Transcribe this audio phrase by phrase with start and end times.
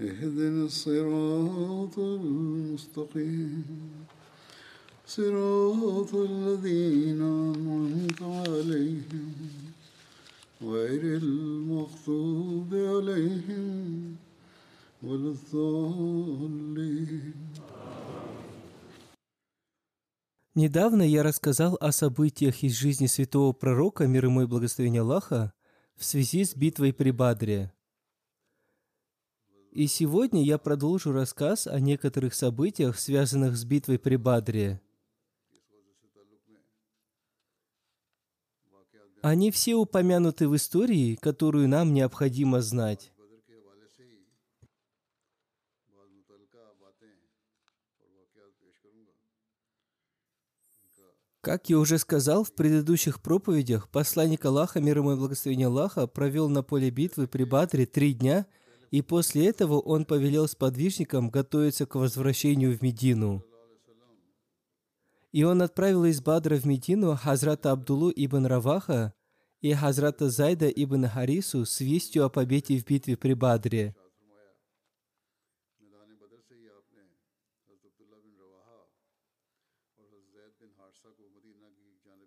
[0.00, 3.64] اهدنا الصراط المستقيم
[5.06, 9.32] صراط الذين أنعمت عليهم
[10.62, 14.16] غير المغضوب عليهم
[15.02, 17.34] ولا الضالين
[20.56, 25.52] Недавно я рассказал о событиях из жизни святого пророка, мир ему и благословения Аллаха,
[25.96, 27.74] в связи с битвой при Бадре.
[29.71, 34.81] и сегодня я продолжу рассказ о некоторых событиях, связанных с битвой при Бадре.
[39.21, 43.13] Они все упомянуты в истории, которую нам необходимо знать.
[51.39, 56.49] Как я уже сказал в предыдущих проповедях, посланник Аллаха, мир ему и благословение Аллаха, провел
[56.49, 58.45] на поле битвы при Бадре три дня,
[58.91, 63.43] и после этого он повелел сподвижникам готовиться к возвращению в Медину.
[65.31, 69.13] И он отправил из Бадра в Медину Хазрата Абдулу ибн Раваха
[69.61, 73.95] и Хазрата Зайда ибн Харису с вестью о победе в битве при Бадре.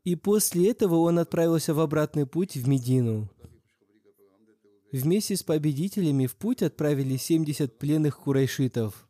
[0.04, 3.33] И после этого он отправился в обратный путь в Медину.
[4.94, 9.08] Вместе с победителями в путь отправили 70 пленных курайшитов.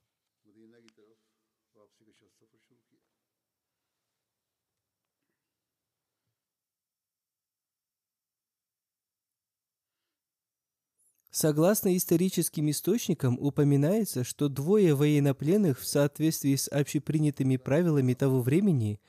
[11.30, 19.02] Согласно историческим источникам, упоминается, что двое военнопленных в соответствии с общепринятыми правилами того времени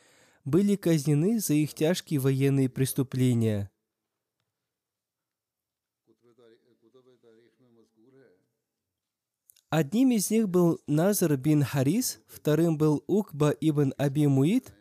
[0.44, 3.72] были казнены за их тяжкие военные преступления.
[9.78, 14.74] Одним из них был Назар бин Харис, вторым был Укба ибн Аби Муид,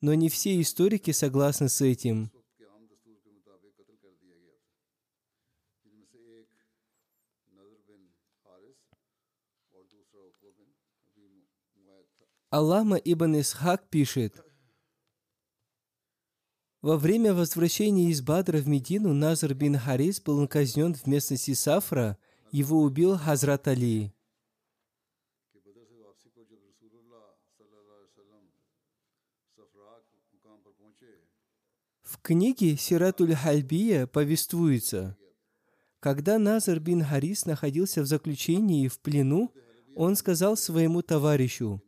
[0.00, 2.30] но не все историки согласны с этим.
[12.50, 14.40] Аллама ибн Исхак пишет,
[16.82, 22.16] во время возвращения из Бадра в Медину Назар бин Харис был казнен в местности Сафра,
[22.52, 24.12] его убил Хазрат Али.
[32.16, 35.16] В книге Сиратуль Хальбия повествуется,
[36.00, 39.52] когда Назар бин Харис находился в заключении и в плену,
[39.94, 41.82] он сказал своему товарищу,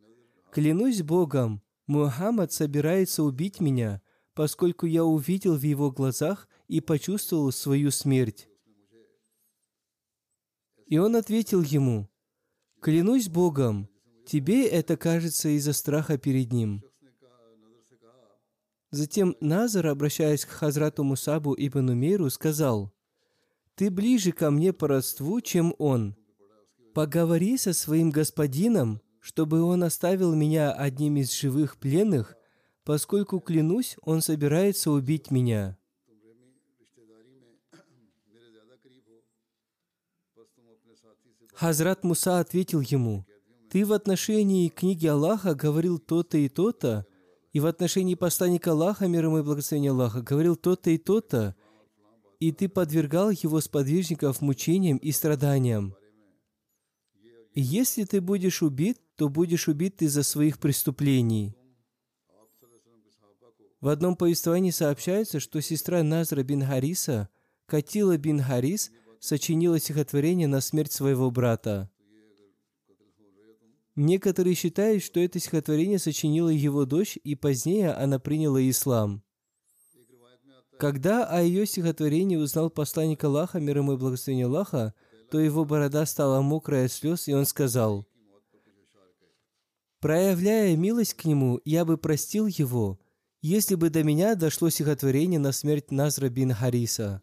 [0.52, 4.02] «Клянусь Богом, Мухаммад собирается убить меня,
[4.34, 8.48] поскольку я увидел в его глазах и почувствовал свою смерть».
[10.86, 12.08] И он ответил ему,
[12.80, 13.88] «Клянусь Богом,
[14.26, 16.87] тебе это кажется из-за страха перед ним».
[18.90, 22.90] Затем Назар, обращаясь к Хазрату Мусабу ибн Умейру, сказал,
[23.74, 26.16] «Ты ближе ко мне по родству, чем он.
[26.94, 32.34] Поговори со своим господином, чтобы он оставил меня одним из живых пленных,
[32.82, 35.76] поскольку, клянусь, он собирается убить меня».
[41.52, 43.26] Хазрат Муса ответил ему,
[43.68, 47.04] «Ты в отношении книги Аллаха говорил то-то и то-то,
[47.52, 51.54] и в отношении посланника Аллаха, мир ему и благословения Аллаха, говорил то-то и то-то,
[52.40, 55.94] и ты подвергал его сподвижников мучениям и страданиям.
[57.54, 61.56] Если ты будешь убит, то будешь убит из-за своих преступлений.
[63.80, 67.28] В одном повествовании сообщается, что сестра Назра бин Хариса,
[67.66, 68.90] Катила бин Харис,
[69.20, 71.90] сочинила стихотворение на смерть своего брата.
[74.00, 79.24] Некоторые считают, что это стихотворение сочинила его дочь, и позднее она приняла ислам.
[80.78, 84.94] Когда о ее стихотворении узнал посланник Аллаха, мир ему и благословение Аллаха,
[85.32, 88.06] то его борода стала мокрая от слез, и он сказал,
[89.98, 93.00] «Проявляя милость к нему, я бы простил его,
[93.42, 97.20] если бы до меня дошло стихотворение на смерть Назра бин Хариса».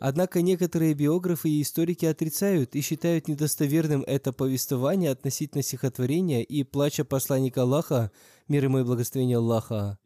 [0.00, 7.04] Однако некоторые биографы и историки отрицают и считают недостоверным это повествование относительно стихотворения и плача
[7.04, 8.10] посланника Аллаха,
[8.48, 9.98] мир ему и благословение Аллаха.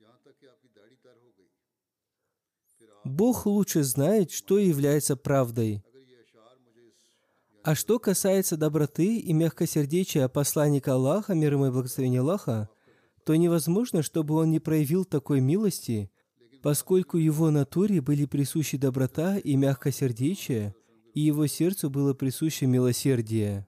[3.04, 5.84] Бог лучше знает, что является правдой.
[7.62, 12.68] А что касается доброты и мягкосердечия посланника Аллаха, мир ему и благословение Аллаха,
[13.24, 16.10] то невозможно, чтобы он не проявил такой милости,
[16.64, 20.74] поскольку его натуре были присущи доброта и мягкосердечие,
[21.12, 23.66] и его сердцу было присуще милосердие.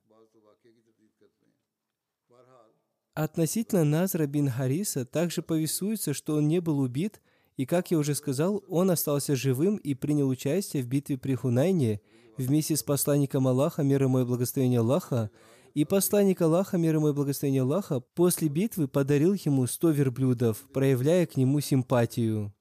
[3.12, 7.20] Относительно Назра бин Хариса также повествуется, что он не был убит,
[7.58, 12.00] и, как я уже сказал, он остался живым и принял участие в битве при Хунайне
[12.38, 15.30] вместе с посланником Аллаха, мир ему и благословение Аллаха,
[15.74, 21.26] и посланник Аллаха, мир ему и благословение Аллаха, после битвы подарил ему сто верблюдов, проявляя
[21.26, 22.55] к нему симпатию.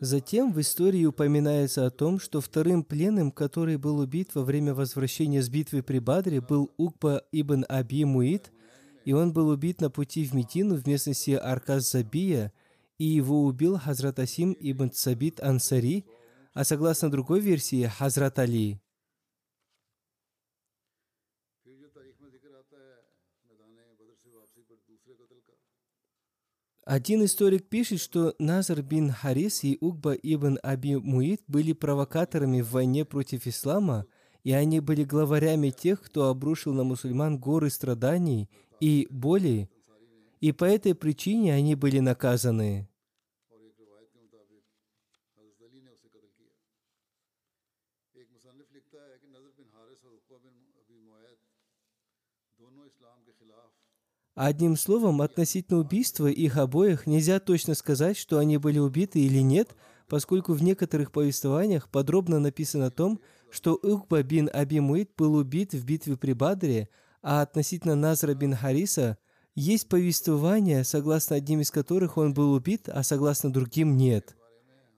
[0.00, 5.42] Затем в истории упоминается о том, что вторым пленным, который был убит во время возвращения
[5.42, 8.50] с битвы при Бадре, был Укба ибн Аби Муид,
[9.04, 12.50] и он был убит на пути в Медину в местности Арказ-Забия,
[12.96, 16.06] и его убил Хазрат Асим ибн Сабит Ансари,
[16.54, 18.80] а согласно другой версии Хазрат Али.
[26.90, 32.72] Один историк пишет, что Назар бин Харис и Угба ибн Аби Муид были провокаторами в
[32.72, 34.06] войне против ислама,
[34.42, 38.50] и они были главарями тех, кто обрушил на мусульман горы страданий
[38.80, 39.70] и боли,
[40.40, 42.89] и по этой причине они были наказаны.
[54.42, 59.76] Одним словом, относительно убийства их обоих нельзя точно сказать, что они были убиты или нет,
[60.08, 63.20] поскольку в некоторых повествованиях подробно написано о том,
[63.50, 66.88] что Укба бин Аби Муид был убит в битве при Бадре,
[67.20, 69.18] а относительно Назра бин Хариса
[69.54, 74.36] есть повествования, согласно одним из которых он был убит, а согласно другим нет.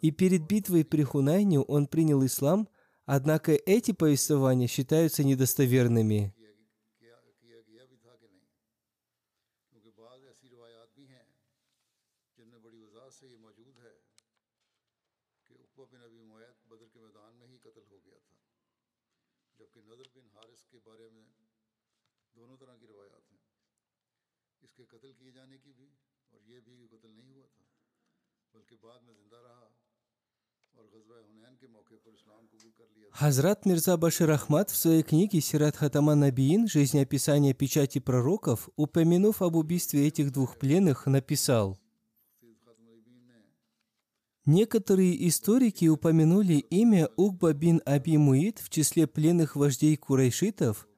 [0.03, 2.69] И перед битвой при Хунайне он принял ислам,
[3.07, 6.33] однако эти повествования считаются недостоверными.
[33.13, 36.67] Хазрат Мирза Башир Ахмад в своей книге «Сират Хатама Набиин.
[36.67, 41.79] Жизнеописание печати пророков», упомянув об убийстве этих двух пленных, написал.
[44.45, 50.89] Некоторые историки упомянули имя Угба бин Аби Муид в числе пленных вождей курайшитов,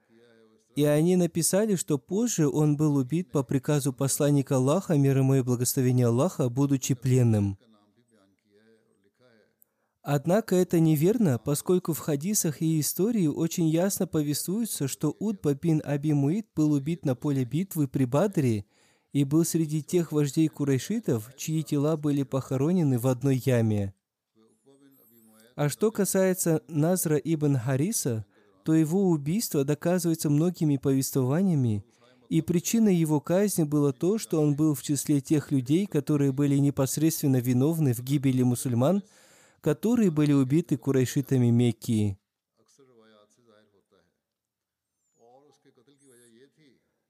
[0.75, 5.41] и они написали, что позже он был убит по приказу посланника Аллаха, мир ему и
[5.41, 7.59] благословения Аллаха, будучи пленным–
[10.07, 16.11] Однако это неверно, поскольку в хадисах и истории очень ясно повествуется, что Удба бин Аби
[16.11, 18.65] Муид был убит на поле битвы при Бадре
[19.13, 23.95] и был среди тех вождей курайшитов, чьи тела были похоронены в одной яме.
[25.55, 28.27] А что касается Назра ибн Хариса,
[28.63, 31.83] то его убийство доказывается многими повествованиями,
[32.29, 36.57] и причиной его казни было то, что он был в числе тех людей, которые были
[36.57, 39.01] непосредственно виновны в гибели мусульман–
[39.65, 42.19] которые были убиты курайшитами Мекки.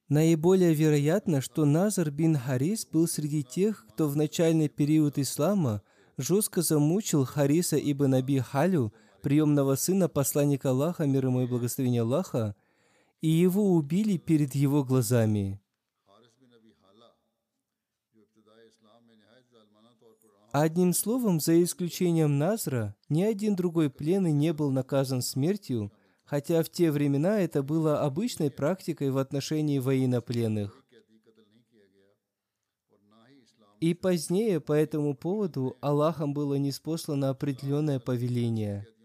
[0.07, 5.81] Наиболее вероятно, что Назар бин Харис был среди тех, кто в начальный период ислама
[6.15, 12.55] жестко замучил Хариса ибн Аби Халю, приемного сына посланника Аллаха, мир ему и благословения Аллаха,
[13.19, 15.59] и его убили перед его глазами.
[20.57, 25.91] Одним словом, за исключением Назра, ни один другой пленный не был наказан смертью,
[26.23, 30.81] хотя в те времена это было обычной практикой в отношении военнопленных.
[33.81, 38.87] И позднее по этому поводу Аллахом было неспослано определенное повеление–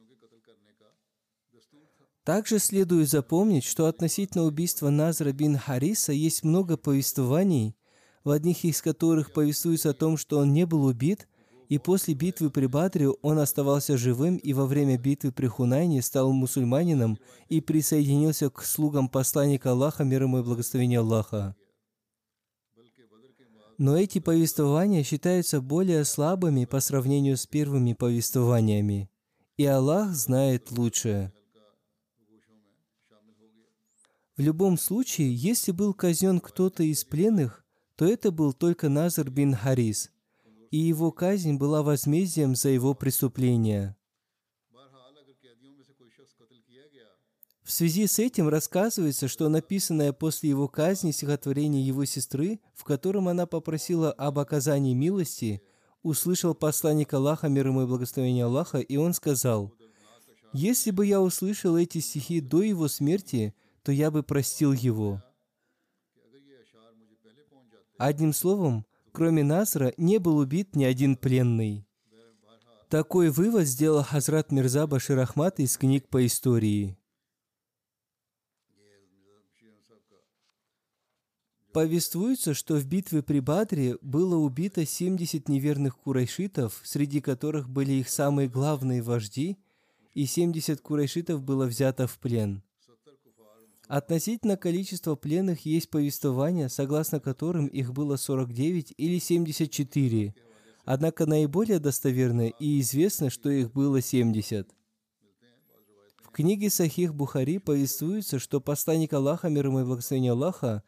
[2.22, 7.74] Также следует запомнить, что относительно убийства Назра бин Хариса есть много повествований,
[8.22, 11.26] в одних из которых повествуется о том, что он не был убит,
[11.70, 16.32] и после битвы при Бадре он оставался живым и во время битвы при Хунайне стал
[16.32, 17.16] мусульманином
[17.48, 21.54] и присоединился к слугам посланника Аллаха, мир ему и благословение Аллаха.
[23.78, 29.08] Но эти повествования считаются более слабыми по сравнению с первыми повествованиями.
[29.56, 31.32] И Аллах знает лучше.
[34.36, 39.54] В любом случае, если был казнен кто-то из пленных, то это был только Назар бин
[39.54, 40.10] Харис–
[40.70, 43.96] и его казнь была возмездием за его преступление.
[47.62, 53.28] В связи с этим рассказывается, что написанное после его казни стихотворение его сестры, в котором
[53.28, 55.62] она попросила об оказании милости,
[56.02, 59.72] услышал посланник Аллаха, мир ему и благословение Аллаха, и он сказал,
[60.52, 65.22] «Если бы я услышал эти стихи до его смерти, то я бы простил его».
[67.98, 71.86] Одним словом, Кроме Насра не был убит ни один пленный.
[72.88, 76.96] Такой вывод сделал Хазрат Мирза Башир Ахмад из книг по истории.
[81.72, 88.08] Повествуется, что в битве при Бадре было убито 70 неверных курайшитов, среди которых были их
[88.08, 89.56] самые главные вожди,
[90.12, 92.64] и 70 курайшитов было взято в плен–
[93.90, 100.32] Относительно количества пленных есть повествования, согласно которым их было 49 или 74.
[100.84, 104.68] Однако наиболее достоверно и известно, что их было 70.
[106.22, 110.84] В книге Сахих Бухари повествуется, что посланник Аллаха, мир ему и благословение Аллаха,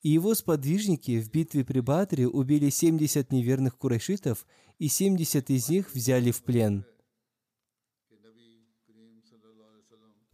[0.00, 4.46] и его сподвижники в битве при Бадре убили 70 неверных курайшитов,
[4.78, 6.86] и 70 из них взяли в плен–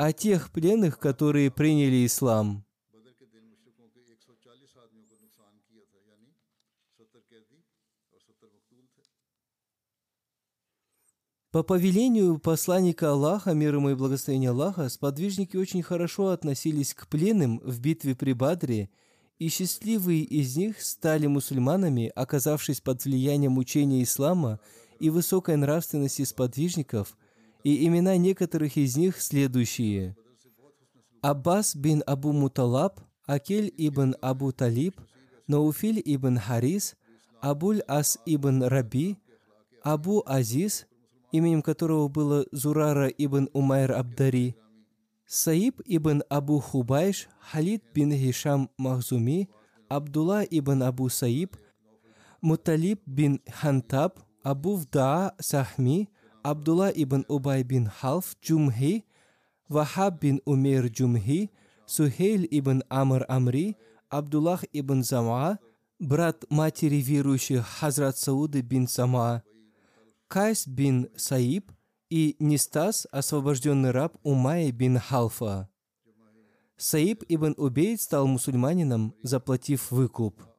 [0.04, 2.64] о тех пленных, которые приняли ислам.
[11.52, 17.60] По повелению посланника Аллаха, мир ему и благословения Аллаха, сподвижники очень хорошо относились к пленным
[17.60, 18.90] в битве при Бадре,
[19.38, 24.58] и счастливые из них стали мусульманами, оказавшись под влиянием учения ислама
[24.98, 27.16] и высокой нравственности сподвижников–
[27.64, 30.16] и имена некоторых из них следующие.
[31.20, 35.00] Аббас бин Абу Муталаб, Акель ибн Абу Талиб,
[35.46, 36.96] Науфиль ибн Харис,
[37.40, 39.16] Абуль Ас ибн Раби,
[39.82, 40.86] Абу Азиз,
[41.30, 44.56] именем которого было Зурара ибн Умайр Абдари,
[45.26, 49.48] Саиб ибн Абу Хубайш, Халид бин Хишам Махзуми,
[49.88, 51.56] Абдулла ибн Абу Саиб,
[52.40, 56.08] Муталиб бин Хантаб, Абу Вдаа Сахми,
[56.42, 59.04] Абдулла ибн Убай бин Халф Джумхи,
[59.68, 61.50] Вахаб бин Умейр Джумхи,
[61.86, 63.76] Сухейль ибн Амр Амри,
[64.08, 65.58] Абдуллах ибн Зама,
[66.00, 69.44] брат матери верующих Хазрат Сауды бин Сама,
[70.26, 71.70] Кайс бин Саиб
[72.10, 75.68] и Нистас, освобожденный раб Умай бин Халфа.
[76.76, 80.42] Саиб ибн Убейд стал мусульманином, заплатив выкуп–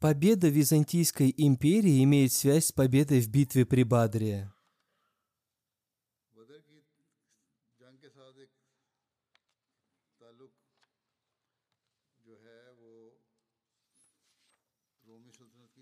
[0.00, 4.52] Победа Византийской империи имеет связь с победой в битве при Бадре.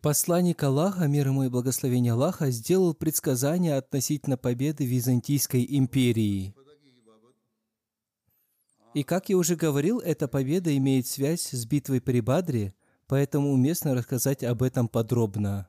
[0.00, 6.54] Посланник Аллаха, мир ему и благословение Аллаха, сделал предсказание относительно победы Византийской империи.
[8.94, 12.72] И как я уже говорил, эта победа имеет связь с битвой при Бадре–
[13.06, 15.68] поэтому уместно рассказать об этом подробно.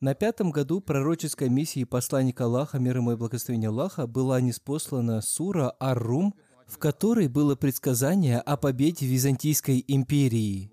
[0.00, 5.74] На пятом году пророческой миссии посланника Аллаха, мир ему и благословения Аллаха, была неспослана сура
[5.78, 6.34] Ар-Рум,
[6.66, 10.72] в которой было предсказание о победе Византийской империи.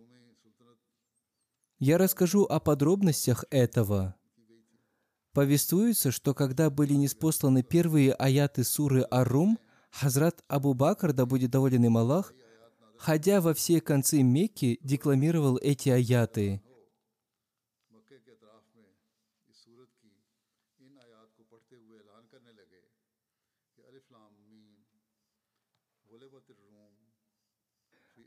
[1.79, 4.15] Я расскажу о подробностях этого.
[5.34, 9.60] Повествуется, что когда были неспосланы первые аяты суры Ар-Рум,
[9.91, 12.34] Хазрат Абу Бакр, да будет доволен им Аллах,
[12.98, 16.62] ходя во все концы Мекки, декламировал эти аяты.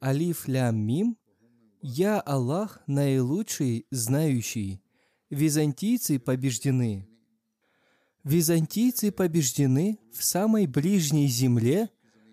[0.03, 1.19] Алиф лям мим,
[1.83, 4.83] я Аллах наилучший, знающий.
[5.29, 7.07] Византийцы побеждены.
[8.25, 11.91] Византийцы побеждены в самой ближней земле,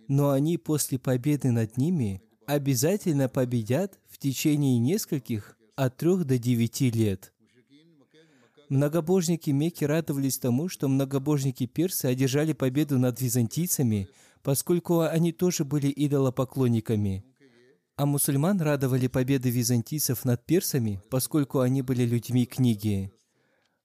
[0.08, 6.90] но они после победы над ними обязательно победят в течение нескольких от трех до девяти
[6.90, 7.34] лет.
[8.70, 14.10] Многобожники Мекки радовались тому, что многобожники персы одержали победу над византийцами,
[14.42, 17.24] поскольку они тоже были идолопоклонниками.
[17.96, 23.12] А мусульман радовали победы византийцев над персами, поскольку они были людьми книги.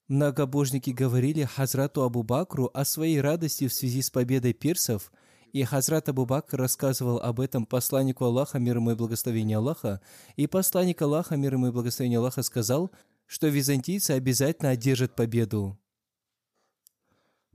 [0.07, 5.11] Многобожники говорили Хазрату Абу Бакру о своей радости в связи с победой персов,
[5.53, 10.01] и Хазрат Абу Бакр рассказывал об этом посланнику Аллаха, мир ему и благословение Аллаха,
[10.35, 12.91] и посланник Аллаха, мир ему и благословение Аллаха, сказал,
[13.27, 15.79] что византийцы обязательно одержат победу.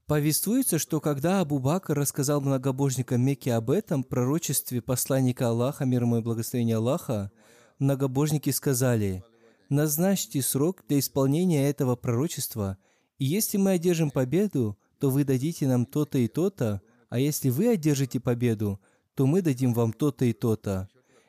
[0.06, 6.18] Повествуется, что когда Абу Бакр рассказал многобожникам Мекки об этом пророчестве посланника Аллаха, мир ему
[6.18, 7.32] и благословение Аллаха,
[7.80, 9.24] многобожники сказали,
[9.70, 12.78] «Назначьте срок для исполнения этого пророчества,
[13.18, 17.68] и если мы одержим победу, то вы дадите нам то-то и то-то, а если вы
[17.68, 18.80] одержите победу,
[19.14, 20.88] то мы дадим вам то-то и то-то».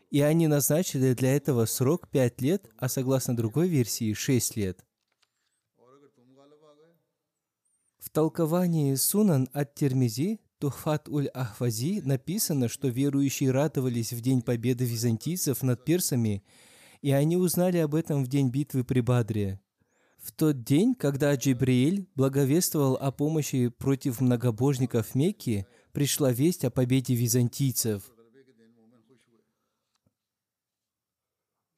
[0.10, 4.84] И они назначили для этого срок пять лет, а согласно другой версии– шесть лет.
[8.00, 15.64] В толковании Сунан от Термизи Тухфат уль-Ахвази написано, что верующие радовались в день победы византийцев
[15.64, 16.44] над персами,
[17.02, 19.62] и они узнали об этом в день битвы при Бадре.
[20.22, 27.16] В тот день, когда Джибриэль благовествовал о помощи против многобожников Мекки, пришла весть о победе
[27.16, 28.04] византийцев.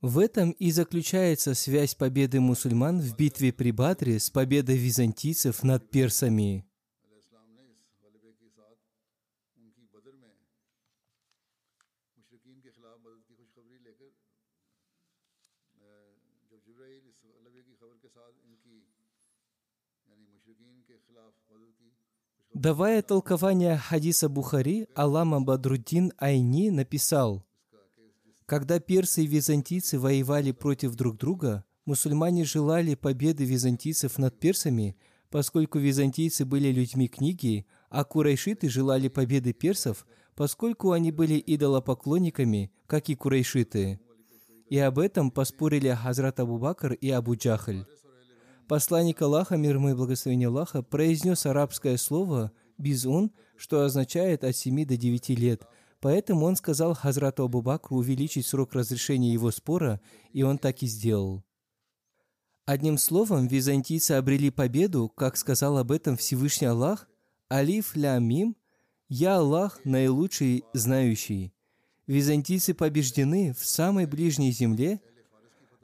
[0.01, 5.91] В этом и заключается связь победы мусульман в битве при Бадре с победой византийцев над
[5.91, 6.65] персами.
[22.61, 27.43] Давая толкование хадиса Бухари, Алама Бадруддин Айни написал,
[28.45, 34.95] когда персы и византийцы воевали против друг друга, мусульмане желали победы византийцев над персами,
[35.31, 43.09] поскольку византийцы были людьми книги, а курайшиты желали победы персов, поскольку они были идолопоклонниками, как
[43.09, 43.99] и курайшиты.
[44.69, 47.87] И об этом поспорили Хазрат Абу Бакр и Абу Джахаль.
[48.67, 54.85] Посланник Аллаха, мир ему и благословение Аллаха, произнес арабское слово «бизун», что означает от 7
[54.85, 55.63] до 9 лет–
[56.01, 60.01] Поэтому он сказал Хазрату Абу Бакру увеличить срок разрешения его спора,
[60.33, 61.43] и он так и сделал.
[62.65, 67.07] Одним словом, византийцы обрели победу, как сказал об этом Всевышний Аллах,
[67.51, 68.55] «Алиф ля мим,
[69.09, 71.53] я Аллах, наилучший знающий».
[72.07, 75.01] Византийцы побеждены в самой ближней земле,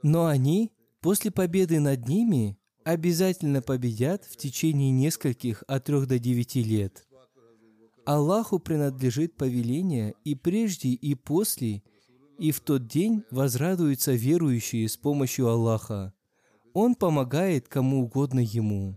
[0.02, 2.58] но они, после победы над ними,
[2.92, 7.04] обязательно победят в течение нескольких от трех до девяти лет–
[8.08, 11.82] Аллаху принадлежит повеление и прежде, и после,
[12.38, 16.14] и в тот день возрадуются верующие с помощью Аллаха.
[16.72, 18.96] Он помогает кому угодно Ему.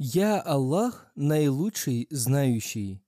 [0.00, 3.02] «Я Аллах, наилучший знающий».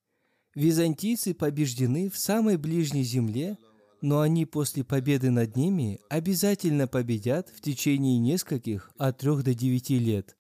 [0.56, 3.58] Византийцы побеждены в самой ближней земле,
[4.02, 10.00] но они после победы над ними обязательно победят в течение нескольких от трех до девяти
[10.00, 10.36] лет.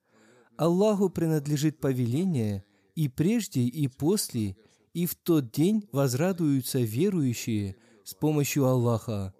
[0.60, 4.58] Аллаху принадлежит повеление и прежде, и после,
[4.92, 9.32] и в тот день возрадуются верующие с помощью Аллаха.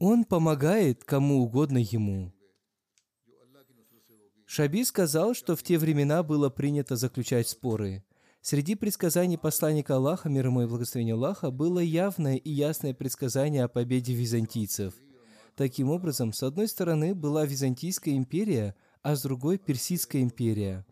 [0.00, 2.32] Он помогает кому угодно Ему.
[4.44, 8.02] Шаби сказал, что в те времена было принято заключать споры.
[8.40, 13.68] Среди предсказаний посланника Аллаха, мир ему и благословения Аллаха, было явное и ясное предсказание о
[13.68, 14.94] победе византийцев.
[15.54, 20.84] Таким образом, с одной стороны была Византийская империя, а с другой– Персидская империя.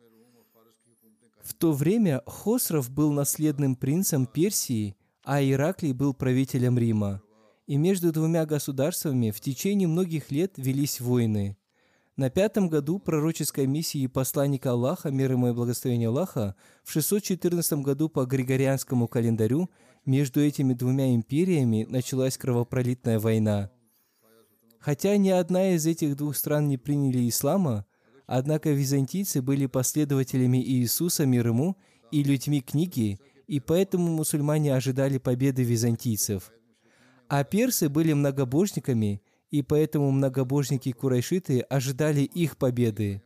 [1.42, 7.22] В то время Хосров был наследным принцем Персии, а Ираклий был правителем Рима.
[7.66, 11.56] И между двумя государствами в течение многих лет велись войны–
[12.18, 18.08] на пятом году пророческой миссии посланника Аллаха, мир ему и благословение Аллаха, в 614 году
[18.08, 19.70] по Григорианскому календарю
[20.04, 23.70] между этими двумя империями началась кровопролитная война.
[24.80, 27.86] Хотя ни одна из этих двух стран не приняли ислама,
[28.28, 31.76] однако византийцы были последователями Иисуса, мир ему,
[32.12, 36.52] и людьми книги, и поэтому мусульмане ожидали победы византийцев.
[37.28, 43.22] А персы были многобожниками, и поэтому многобожники-курайшиты ожидали их победы.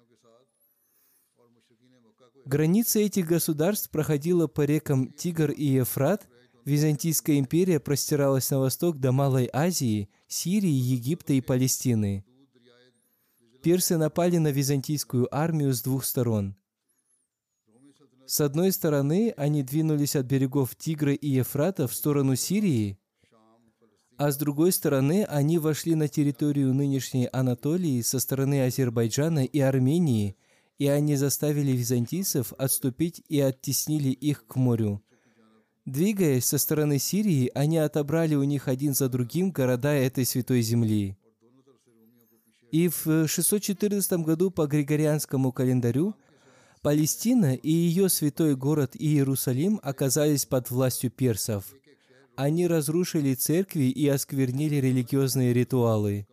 [2.45, 6.29] Граница этих государств проходила по рекам Тигр и Ефрат.
[6.65, 12.25] Византийская империя простиралась на восток до Малой Азии, Сирии, Египта и Палестины.
[13.63, 16.57] Персы напали на византийскую армию с двух сторон.
[18.27, 22.99] С одной стороны, они двинулись от берегов Тигра и Ефрата в сторону Сирии,
[24.17, 30.37] а с другой стороны, они вошли на территорию нынешней Анатолии со стороны Азербайджана и Армении–
[30.83, 35.01] и они заставили византийцев отступить и оттеснили их к морю.
[35.85, 41.17] Двигаясь со стороны Сирии, они отобрали у них один за другим города этой святой земли.
[42.73, 46.17] И в 614 году по Григорианскому календарю
[46.81, 51.67] Палестина и ее святой город Иерусалим оказались под властью персов.
[52.35, 56.27] Они разрушили церкви и осквернили религиозные ритуалы.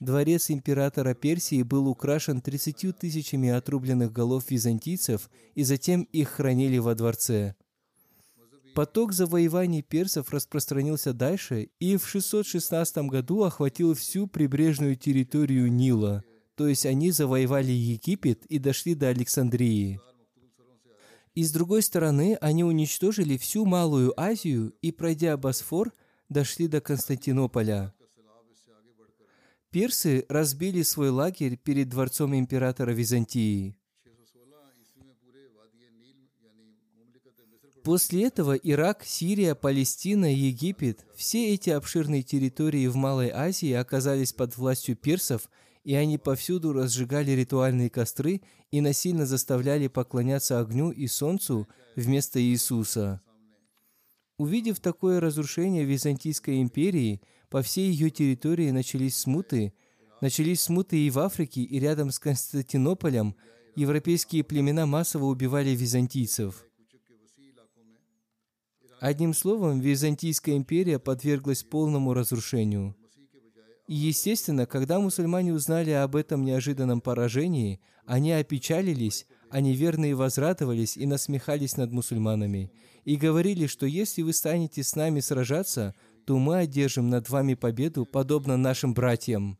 [0.00, 6.94] Дворец императора Персии был украшен 30 тысячами отрубленных голов византийцев, и затем их хранили во
[6.94, 7.54] дворце.
[8.74, 16.24] Поток завоеваний персов распространился дальше и в 616 году охватил всю прибрежную территорию Нила,
[16.56, 20.00] то есть они завоевали Египет и дошли до Александрии.
[21.34, 25.92] И с другой стороны, они уничтожили всю Малую Азию и, пройдя Босфор,
[26.28, 27.94] дошли до Константинополя–
[29.74, 33.76] Персы разбили свой лагерь перед дворцом императора Византии.
[37.84, 44.56] После этого Ирак, Сирия, Палестина, Египет, все эти обширные территории в Малой Азии оказались под
[44.56, 45.48] властью персов,
[45.84, 53.20] и они повсюду разжигали ритуальные костры и насильно заставляли поклоняться огню и солнцу вместо Иисуса.
[54.38, 57.20] Увидев такое разрушение Византийской империи–
[57.54, 59.74] по всей ее территории начались смуты.
[60.20, 63.36] Начались смуты и в Африке, и рядом с Константинополем
[63.76, 66.66] европейские племена массово убивали византийцев.
[69.04, 72.96] Одним словом, Византийская империя подверглась полному разрушению.
[73.86, 81.04] И, естественно, когда мусульмане узнали об этом неожиданном поражении, они опечалились, а неверные возрадовались и
[81.04, 82.72] насмехались над мусульманами,
[83.04, 88.06] и говорили, что если вы станете с нами сражаться, то мы одержим над вами победу,
[88.06, 89.58] подобно нашим братьям.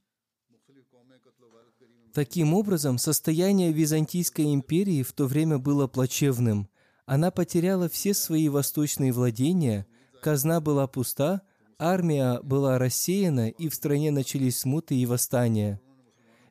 [2.14, 6.70] Таким образом, состояние Византийской империи в то время было плачевным.
[7.06, 9.86] Она потеряла все свои восточные владения,
[10.22, 11.42] казна была пуста,
[11.78, 15.80] армия была рассеяна, и в стране начались смуты и восстания.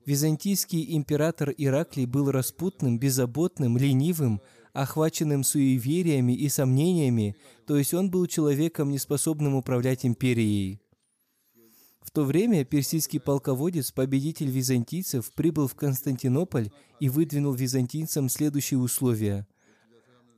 [0.06, 4.42] Византийский император Ираклий был распутным, беззаботным, ленивым,
[4.74, 7.36] охваченным суевериями и сомнениями,
[7.66, 10.82] то есть он был человеком, неспособным управлять империей.
[12.02, 19.48] В то время персидский полководец, победитель византийцев, прибыл в Константинополь и выдвинул византийцам следующие условия.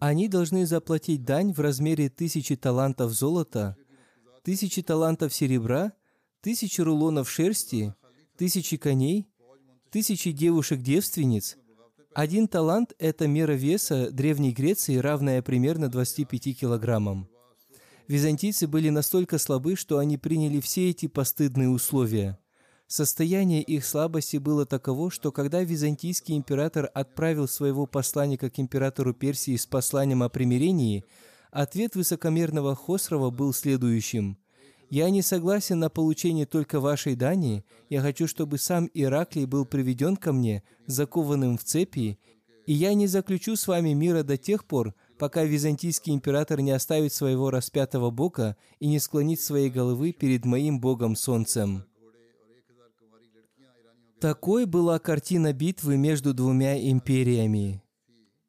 [0.07, 3.75] Они должны заплатить дань в размере тысячи талантов золота,
[4.43, 5.93] тысячи талантов серебра,
[6.41, 7.95] тысячи рулонов шерсти,
[8.37, 9.27] тысячи коней,
[9.89, 11.57] тысячи девушек-девственниц,
[12.13, 17.27] один талант– это мера веса Древней Греции, равная примерно 25 килограммам.
[18.07, 22.37] Византийцы были настолько слабы, что они приняли все эти постыдные условия.
[22.87, 29.55] Состояние их слабости было таково, что когда византийский император отправил своего посланника к императору Персии
[29.55, 31.03] с посланием о примирении,
[31.51, 34.37] ответ высокомерного Хосрова был следующим.
[34.91, 37.65] Я не согласен на получение только вашей дани.
[37.89, 42.19] Я хочу, чтобы сам Ираклий был приведен ко мне, закованным в цепи,
[42.67, 47.13] и я не заключу с вами мира до тех пор, пока византийский император не оставит
[47.13, 51.85] своего распятого бога и не склонит своей головы перед моим богом Солнцем».
[54.25, 57.83] Такой была картина битвы между двумя империями.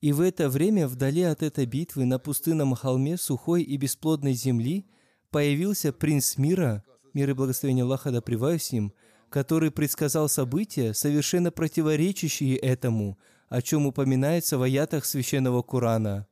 [0.00, 4.86] И в это время, вдали от этой битвы, на пустынном холме сухой и бесплодной земли–
[5.30, 8.22] появился принц мира, мир и благословение Аллаха да
[8.58, 8.94] с ним,
[9.28, 13.18] который предсказал события, совершенно противоречащие этому,
[13.50, 16.26] о чем упоминается в аятах священного Корана.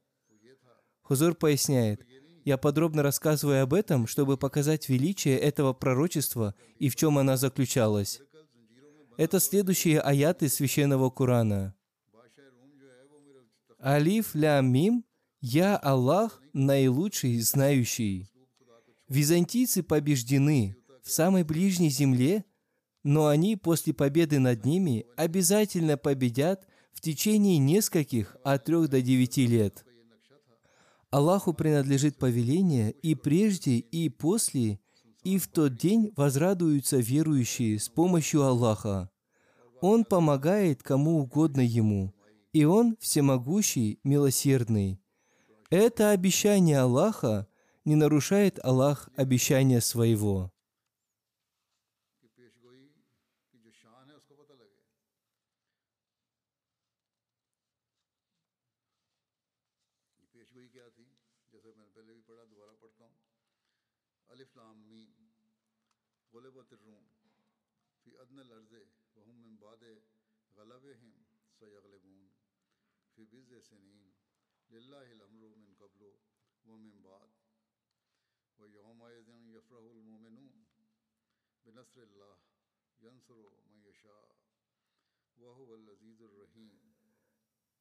[1.02, 2.06] Хузур поясняет,
[2.46, 8.22] я подробно рассказываю об этом, чтобы показать величие этого пророчества и в чем она заключалась.
[9.16, 11.74] Это следующие аяты священного Корана.
[13.80, 15.04] Алиф ля мим,
[15.40, 18.30] я Аллах, наилучший, знающий.
[19.08, 22.44] Византийцы побеждены в самой ближней земле,
[23.02, 29.46] но они после победы над ними обязательно победят в течение нескольких от трех до девяти
[29.46, 29.84] лет.
[31.10, 34.80] Аллаху принадлежит повеление и прежде, и после,
[35.24, 39.10] и в тот день возрадуются верующие с помощью Аллаха.
[39.80, 42.14] Он помогает кому угодно Ему,
[42.52, 45.00] и Он всемогущий, милосердный.
[45.70, 47.48] Это обещание Аллаха
[47.84, 50.53] не нарушает Аллах обещания своего.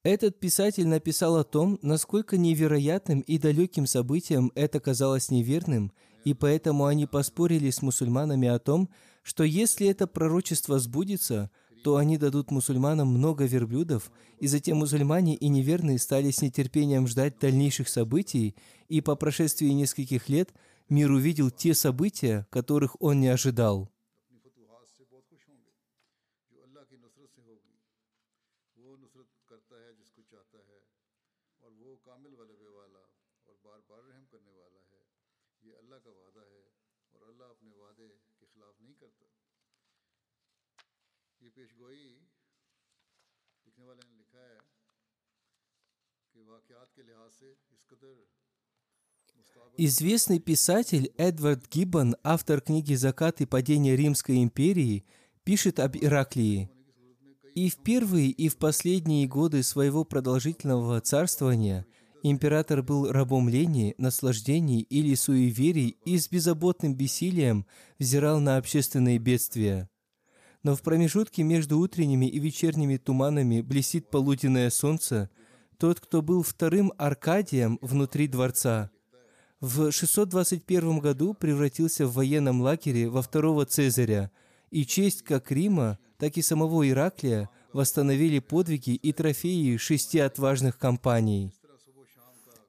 [0.03, 5.93] Этот писатель написал о том, насколько невероятным и далеким событием это казалось неверным,
[6.25, 8.89] и поэтому они поспорили с мусульманами о том,
[9.21, 11.49] что если это пророчество сбудется,
[11.83, 17.37] то они дадут мусульманам много верблюдов, и затем мусульмане и неверные стали с нетерпением ждать
[17.39, 18.55] дальнейших событий,
[18.87, 20.53] и по прошествии нескольких лет
[20.89, 23.92] мир увидел те события, которых он не ожидал.
[49.75, 55.03] Известный писатель Эдвард Гиббон, автор книги «Закат и падение Римской империи»,
[55.43, 56.69] пишет об Ираклии.
[57.55, 61.87] И в первые, и в последние годы своего продолжительного царствования
[62.21, 67.65] император был рабом лени, наслаждений или суеверий и с беззаботным бессилием
[67.99, 69.89] взирал на общественные бедствия.
[70.63, 75.29] Но в промежутке между утренними и вечерними туманами блестит полуденное солнце,
[75.83, 78.89] тот, кто был вторым Аркадием внутри дворца,
[79.59, 84.31] в 621 году превратился в военном лагере во второго Цезаря,
[84.71, 91.53] и честь как Рима, так и самого Ираклия восстановили подвиги и трофеи шести отважных компаний.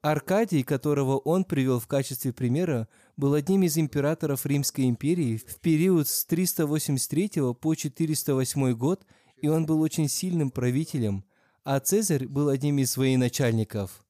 [0.03, 6.09] Аркадий, которого он привел в качестве примера, был одним из императоров Римской империи в период
[6.09, 9.07] с 383 по 408 год,
[9.41, 11.25] и он был очень сильным правителем,
[11.65, 14.05] а Цезарь был одним из военачальников.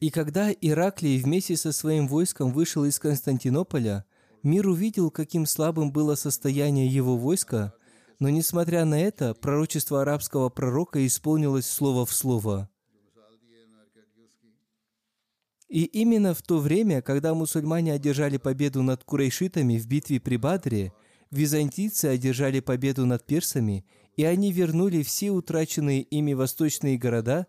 [0.00, 4.04] И когда Ираклий вместе со своим войском вышел из Константинополя,
[4.42, 7.72] мир увидел, каким слабым было состояние его войска,
[8.18, 12.68] но несмотря на это, пророчество арабского пророка исполнилось слово в слово.
[15.68, 20.92] И именно в то время, когда мусульмане одержали победу над курайшитами в битве при Бадре,
[21.30, 27.46] византийцы одержали победу над персами, и они вернули все утраченные ими восточные города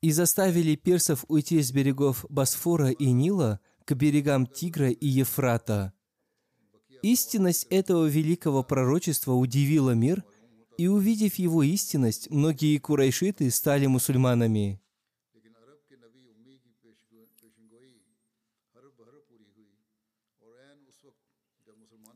[0.00, 5.92] и заставили персов уйти с берегов Босфора и Нила к берегам Тигра и Ефрата.
[7.02, 10.24] Истинность этого великого пророчества удивила мир,
[10.76, 14.80] и увидев его истинность, многие курайшиты стали мусульманами.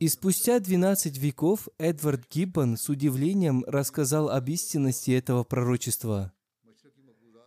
[0.03, 6.33] И спустя 12 веков Эдвард Гиббон с удивлением рассказал об истинности этого пророчества.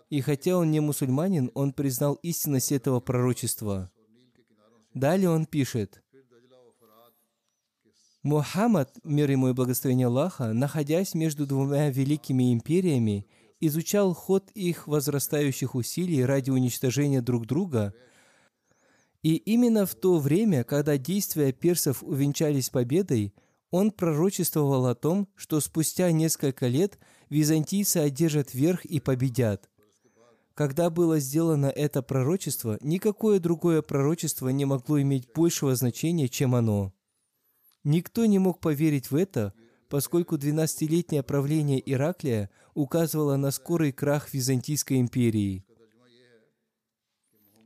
[0.08, 3.90] И хотя он не мусульманин, он признал истинность этого пророчества.
[4.94, 6.02] Далее он пишет,
[8.22, 13.26] Мухаммад, мир ему и благословение Аллаха, находясь между двумя великими империями,
[13.60, 17.92] изучал ход их возрастающих усилий ради уничтожения друг друга,
[19.26, 23.34] и именно в то время, когда действия персов увенчались победой,
[23.72, 29.68] он пророчествовал о том, что спустя несколько лет византийцы одержат верх и победят.
[30.54, 36.92] Когда было сделано это пророчество, никакое другое пророчество не могло иметь большего значения, чем оно.
[37.82, 39.54] Никто не мог поверить в это,
[39.88, 45.66] поскольку 12-летнее правление Ираклия указывало на скорый крах Византийской империи.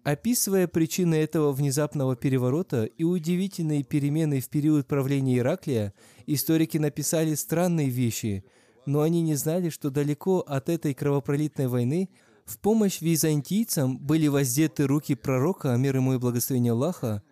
[0.02, 5.92] Описывая причины этого внезапного переворота и удивительные перемены в период правления Ираклия,
[6.26, 8.44] историки написали странные вещи,
[8.86, 12.08] но они не знали, что далеко от этой кровопролитной войны
[12.46, 17.22] в помощь византийцам были воздеты руки пророка, мир ему и благословение Аллаха,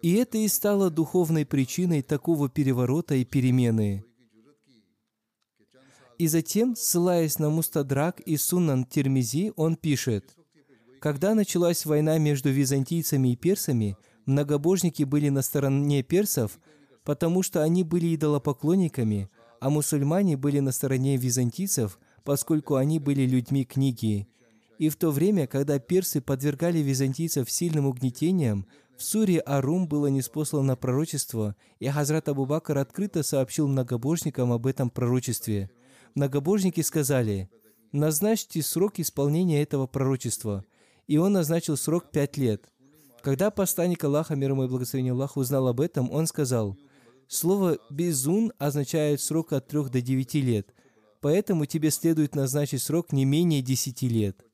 [0.00, 4.04] И это и стало духовной причиной такого переворота и перемены.
[6.18, 10.37] И затем, ссылаясь на Мустадрак и Суннан Термизи, он пишет,
[11.00, 16.58] «Когда началась война между византийцами и персами, многобожники были на стороне персов,
[17.04, 19.30] потому что они были идолопоклонниками,
[19.60, 24.28] а мусульмане были на стороне византийцев, поскольку они были людьми книги.
[24.78, 30.76] И в то время, когда персы подвергали византийцев сильным угнетениям, в суре Арум было неспослано
[30.76, 35.70] пророчество, и Хазрат Абу Бакр открыто сообщил многобожникам об этом пророчестве.
[36.14, 37.48] Многобожники сказали,
[37.92, 40.64] «Назначьте срок исполнения этого пророчества».
[41.08, 42.70] И он назначил срок пять лет.
[43.22, 46.78] Когда посланник Аллаха, мир ему и благословение Аллаха, узнал об этом, он сказал,
[47.28, 50.74] Слово «безун» означает срок от трех до девяти лет,
[51.20, 54.46] поэтому тебе следует назначить срок не менее десяти лет.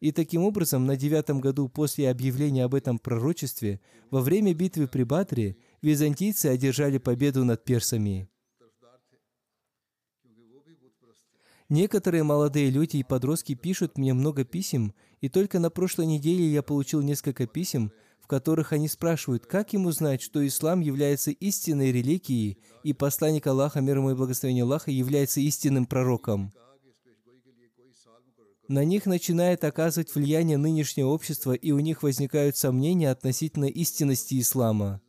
[0.00, 5.04] И таким образом, на девятом году после объявления об этом пророчестве, во время битвы при
[5.04, 8.28] Батре, византийцы одержали победу над персами.
[11.70, 16.62] Некоторые молодые люди и подростки пишут мне много писем, и только на прошлой неделе я
[16.62, 17.92] получил несколько писем,
[18.28, 23.96] которых они спрашивают, как ему знать, что ислам является истинной религией, и посланник Аллаха, мир
[23.96, 26.52] ему и благословение Аллаха, является истинным пророком.
[28.68, 35.00] На них начинает оказывать влияние нынешнее общество, и у них возникают сомнения относительно истинности ислама.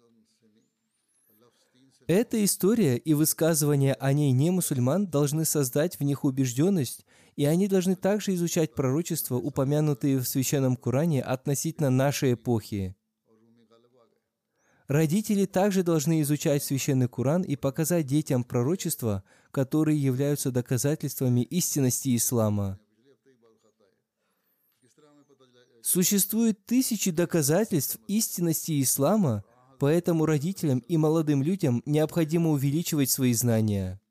[2.08, 7.06] Эта история и высказывания о ней не мусульман должны создать в них убежденность,
[7.40, 12.98] и они должны также изучать пророчества, упомянутые в Священном Коране относительно нашей эпохи.
[14.90, 22.78] Родители также должны изучать священный Куран и показать детям пророчества, которые являются доказательствами истинности ислама.
[25.82, 29.46] Существует тысячи доказательств истинности ислама,
[29.80, 34.02] поэтому родителям и молодым людям необходимо увеличивать свои знания.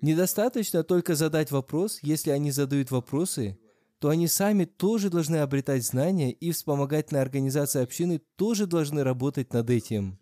[0.00, 3.58] Недостаточно только задать вопрос, если они задают вопросы,
[3.98, 9.70] то они сами тоже должны обретать знания, и вспомогательные организации общины тоже должны работать над
[9.70, 10.18] этим.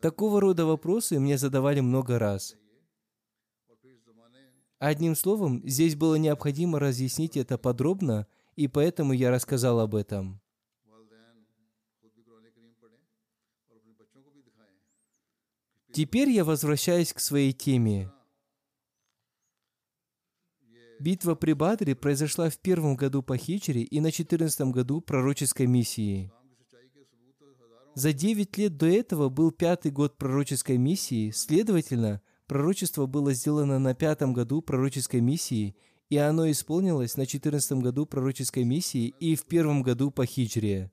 [0.00, 2.56] Такого рода вопросы мне задавали много раз.
[4.78, 10.40] Одним словом, здесь было необходимо разъяснить это подробно, и поэтому я рассказал об этом.
[15.92, 18.10] Теперь я возвращаюсь к своей теме.
[21.00, 26.30] Битва при Бадре произошла в первом году по хичере и на четырнадцатом году пророческой миссии.
[27.94, 33.94] За девять лет до этого был пятый год пророческой миссии, следовательно, пророчество было сделано на
[33.94, 35.74] пятом году пророческой миссии,
[36.10, 40.90] и оно исполнилось на четырнадцатом году пророческой миссии и в первом году по хиджре.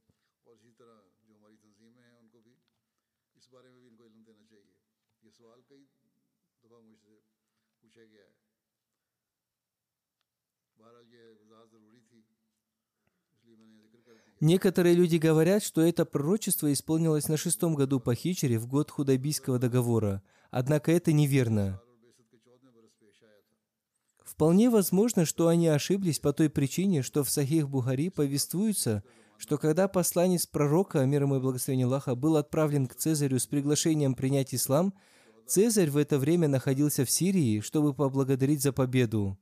[14.46, 19.58] Некоторые люди говорят, что это пророчество исполнилось на шестом году по хичере в год Худайбийского
[19.58, 20.22] договора.
[20.52, 21.82] Однако это неверно.
[24.24, 29.04] Вполне возможно, что они ошиблись по той причине, что в Сахих Бухари повествуется,
[29.40, 34.14] что когда посланец пророка, мир ему и благословение Аллаха, был отправлен к Цезарю с приглашением
[34.14, 34.94] принять ислам,
[35.48, 39.40] Цезарь в это время находился в Сирии, чтобы поблагодарить за победу.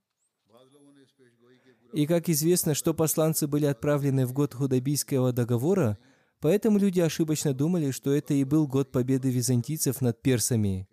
[1.93, 5.99] И как известно, что посланцы были отправлены в год Худайбийского договора,
[6.39, 10.87] поэтому люди ошибочно думали, что это и был год победы византийцев над персами.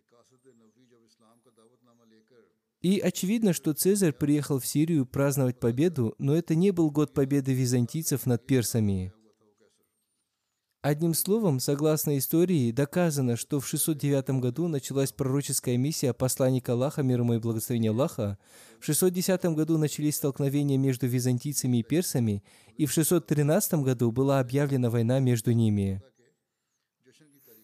[2.82, 7.52] И очевидно, что Цезарь приехал в Сирию праздновать победу, но это не был год победы
[7.52, 9.12] византийцев над персами.
[10.82, 17.20] Одним словом, согласно истории, доказано, что в 609 году началась пророческая миссия посланника Аллаха, мир
[17.20, 18.38] ему и благословения Аллаха,
[18.80, 22.42] в 610 году начались столкновения между византийцами и персами,
[22.78, 26.02] и в 613 году была объявлена война между ними.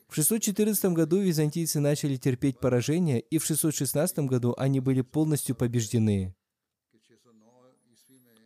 [0.08, 6.34] В 614 году византийцы начали терпеть поражение, и в 616 году они были полностью побеждены.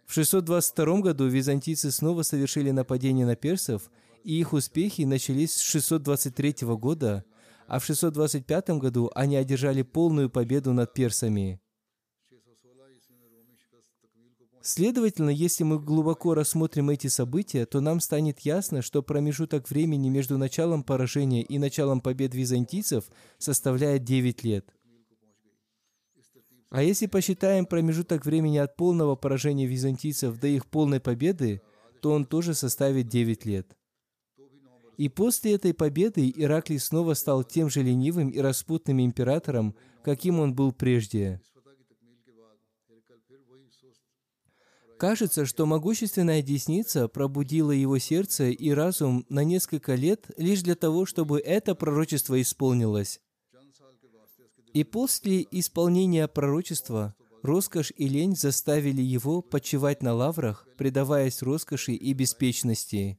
[0.06, 3.90] В 622 году византийцы снова совершили нападение на персов,
[4.24, 7.24] и их успехи начались с 623 года,
[7.66, 11.60] а в 625 году они одержали полную победу над персами.
[14.62, 20.36] Следовательно, если мы глубоко рассмотрим эти события, то нам станет ясно, что промежуток времени между
[20.36, 23.04] началом поражения и началом побед византийцев
[23.38, 24.74] составляет 9 лет.
[26.68, 31.62] А если посчитаем промежуток времени от полного поражения византийцев до их полной победы,
[32.02, 33.76] то он тоже составит 9 лет.
[35.00, 39.74] И после этой победы Ираклий снова стал тем же ленивым и распутным императором,
[40.04, 41.40] каким он был прежде.
[44.98, 51.06] Кажется, что могущественная десница пробудила его сердце и разум на несколько лет лишь для того,
[51.06, 53.22] чтобы это пророчество исполнилось.
[54.74, 62.12] И после исполнения пророчества роскошь и лень заставили его почивать на лаврах, предаваясь роскоши и
[62.12, 63.18] беспечности.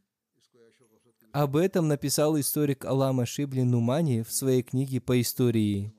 [1.33, 5.93] Об этом написал историк Алама Шибли Нумани в своей книге по истории.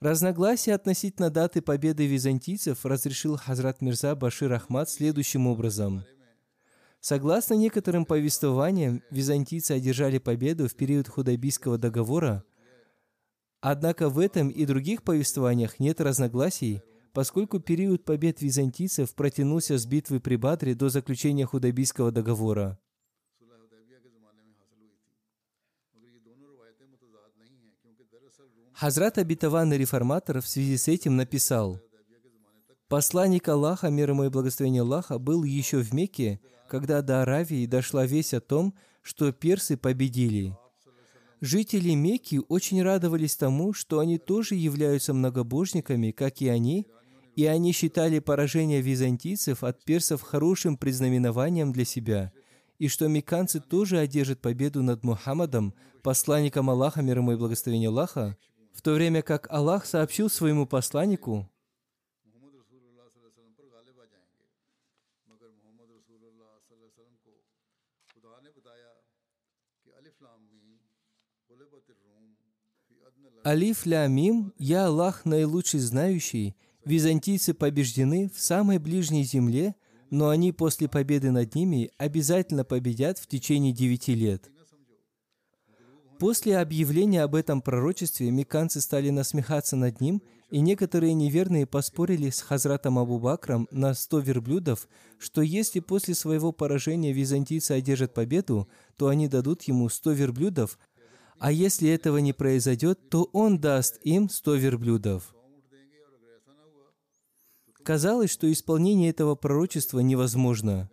[0.00, 6.02] Разногласия относительно даты победы византийцев разрешил Хазрат Мирза Башир Ахмад следующим образом.
[6.98, 12.42] Согласно некоторым повествованиям, византийцы одержали победу в период Худайбийского договора,
[13.60, 20.18] однако в этом и других повествованиях нет разногласий, поскольку период побед византийцев протянулся с битвы
[20.18, 22.80] при Бадре до заключения Худайбийского договора.
[28.82, 31.80] Хазрат обетованный реформатор в связи с этим написал,
[32.88, 38.06] «Посланник Аллаха, мир ему и благословение Аллаха, был еще в Мекке, когда до Аравии дошла
[38.06, 40.56] весть о том, что персы победили.
[41.40, 46.88] Жители Мекки очень радовались тому, что они тоже являются многобожниками, как и они,
[47.36, 52.32] и они считали поражение византийцев от персов хорошим предзнаменованием для себя,
[52.80, 55.72] и что мекканцы тоже одержат победу над Мухаммадом,
[56.02, 58.36] посланником Аллаха, мир ему и благословение Аллаха,
[58.72, 61.48] в то время как Аллах сообщил своему посланнику,
[73.44, 76.54] Алиф ля мим, я Аллах наилучший знающий,
[76.84, 79.74] византийцы побеждены в самой ближней земле,
[80.10, 84.51] но они после победы над ними обязательно победят в течение девяти лет.
[86.22, 92.42] После объявления об этом пророчестве меканцы стали насмехаться над ним, и некоторые неверные поспорили с
[92.42, 94.86] Хазратом Абу Бакром на сто верблюдов,
[95.18, 100.78] что если после своего поражения византийцы одержат победу, то они дадут ему сто верблюдов,
[101.40, 105.34] а если этого не произойдет, то он даст им сто верблюдов.
[107.82, 110.88] Казалось, что исполнение этого пророчества невозможно.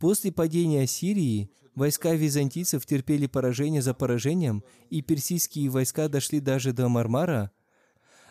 [0.00, 6.88] После падения Сирии Войска византийцев терпели поражение за поражением, и персидские войска дошли даже до
[6.88, 7.52] Мармара,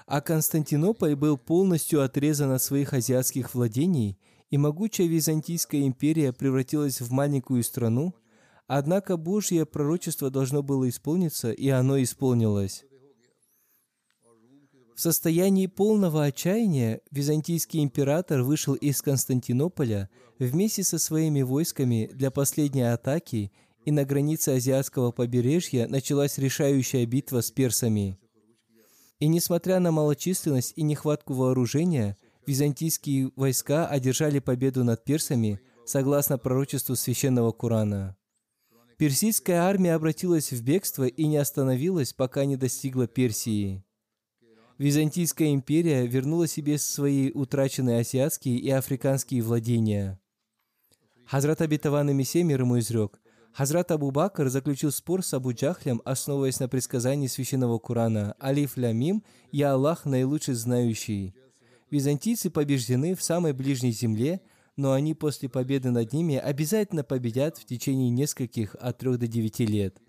[0.10, 4.18] а Константинополь был полностью отрезан от своих азиатских владений,
[4.50, 8.16] и могучая Византийская империя превратилась в маленькую страну,
[8.66, 12.86] однако Божье пророчество должно было исполниться, и оно исполнилось.
[15.00, 22.82] В состоянии полного отчаяния византийский император вышел из Константинополя вместе со своими войсками для последней
[22.82, 23.54] атаки,
[23.86, 28.20] и на границе азиатского побережья началась решающая битва с персами.
[29.20, 36.98] И несмотря на малочисленность и нехватку вооружения, византийские войска одержали победу над персами согласно пророчеству
[36.98, 38.18] священного Корана.
[38.98, 43.86] Персидская армия обратилась в бегство и не остановилась, пока не достигла Персии.
[44.80, 50.22] Византийская империя вернула себе свои утраченные азиатские и африканские владения.
[51.26, 53.20] Хазрат обетованный Мессия мир ему изрек,
[53.52, 58.94] Хазрат Абу Бакр заключил спор с Абу Джахлем, основываясь на предсказании священного Корана «Алиф ля
[58.94, 59.22] мим,
[59.52, 61.36] я Аллах наилучший знающий».
[61.92, 64.40] Византийцы побеждены в самой ближней земле,
[64.78, 69.66] но они после победы над ними обязательно победят в течение нескольких от трех до девяти
[69.66, 70.00] лет.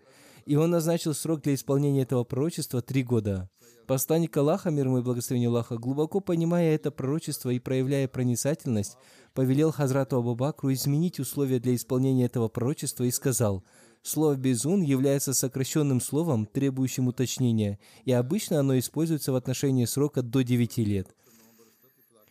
[0.47, 3.51] И он назначил срок для исполнения этого пророчества три года.
[3.91, 8.97] Посланник Аллаха, мир ему и благословение Аллаха, глубоко понимая это пророчество и проявляя проницательность,
[9.35, 13.65] повелел Хазрату Абу Бакру изменить условия для исполнения этого пророчества и сказал,
[14.03, 20.45] Слово «безун» является сокращенным словом, требующим уточнения, и обычно оно используется в отношении срока до
[20.45, 21.09] 9 лет.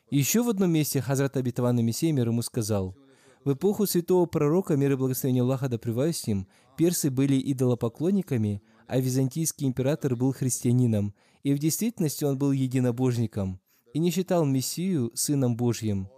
[0.09, 2.95] Еще в одном месте Хазрат Абитаван Мессия мир ему сказал,
[3.43, 6.47] в эпоху святого пророка, мир и благословение Аллаха да с ним,
[6.77, 11.13] персы были идолопоклонниками, а византийский император был христианином,
[11.43, 13.59] и в действительности он был единобожником
[13.93, 16.09] и не считал Мессию Сыном Божьим.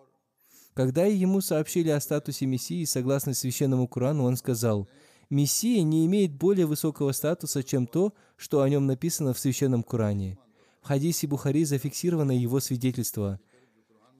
[0.73, 4.87] Когда ему сообщили о статусе Мессии, согласно Священному Корану, он сказал,
[5.29, 10.37] «Мессия не имеет более высокого статуса, чем то, что о нем написано в Священном Коране».
[10.81, 13.39] В хадисе Бухари зафиксировано его свидетельство.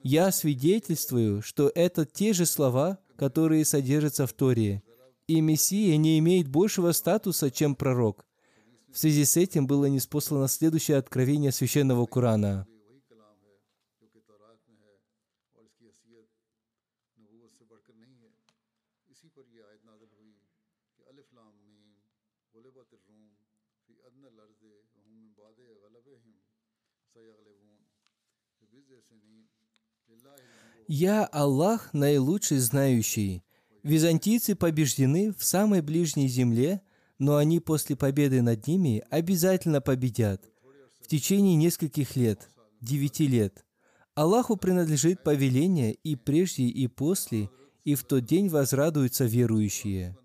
[0.02, 4.82] «Я свидетельствую, что это те же слова, которые содержатся в Торе,
[5.26, 8.26] и Мессия не имеет большего статуса, чем пророк.
[8.92, 12.66] В связи с этим было неспослано следующее откровение Священного Курана.
[30.86, 33.42] «Я Аллах, наилучший знающий.
[33.82, 36.82] Византийцы побеждены в самой ближней земле–
[37.22, 40.42] но они после победы над ними обязательно победят
[41.00, 42.50] в течение нескольких лет,
[42.80, 43.64] девяти лет.
[44.16, 47.48] Аллаху принадлежит повеление и прежде, и после,
[47.84, 50.16] и в тот день возрадуются верующие.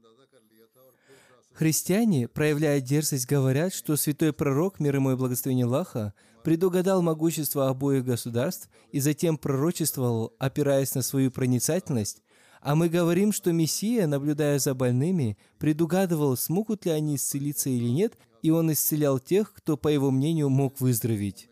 [1.53, 8.05] Христиане, проявляя дерзость, говорят, что святой пророк, мир ему и благословение Аллаха, предугадал могущество обоих
[8.05, 12.23] государств и затем пророчествовал, опираясь на свою проницательность,
[12.61, 18.17] а мы говорим, что Мессия, наблюдая за больными, предугадывал, смогут ли они исцелиться или нет,
[18.41, 21.49] и он исцелял тех, кто, по его мнению, мог выздороветь.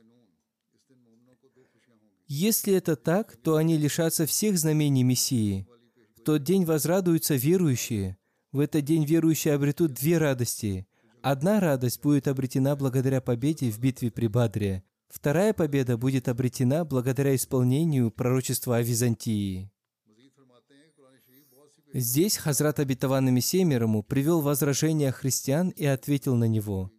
[2.28, 5.68] Если это так, то они лишатся всех знамений Мессии.
[6.18, 8.18] В тот день возрадуются верующие.
[8.52, 10.88] В этот день верующие обретут две радости.
[11.22, 14.84] Одна радость будет обретена благодаря победе в битве при Бадре.
[15.08, 19.72] Вторая победа будет обретена благодаря исполнению пророчества о Византии.
[21.98, 23.66] Здесь Хазрат Абитаван Мессия
[24.02, 26.92] привел возражение христиан и ответил на него.